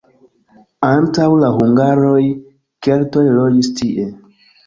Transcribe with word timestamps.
Antaŭ 0.87 1.27
la 1.43 1.51
hungaroj 1.57 2.15
keltoj 2.87 3.27
loĝis 3.35 3.73
tie. 3.81 4.09